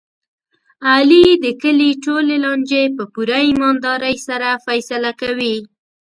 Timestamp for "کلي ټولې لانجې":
1.61-2.83